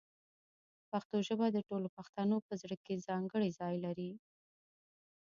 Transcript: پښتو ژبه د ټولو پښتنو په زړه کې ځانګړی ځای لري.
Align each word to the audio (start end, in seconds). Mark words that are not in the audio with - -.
پښتو 0.91 1.17
ژبه 1.27 1.47
د 1.51 1.57
ټولو 1.69 1.87
پښتنو 1.97 2.37
په 2.47 2.53
زړه 2.61 2.75
کې 2.85 3.03
ځانګړی 3.07 3.49
ځای 3.59 3.75
لري. 3.85 4.11